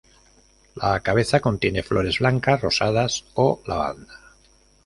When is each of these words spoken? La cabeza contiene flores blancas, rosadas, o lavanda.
La 0.77 0.99
cabeza 1.01 1.41
contiene 1.41 1.83
flores 1.83 2.17
blancas, 2.17 2.59
rosadas, 2.59 3.23
o 3.35 3.61
lavanda. 3.67 4.17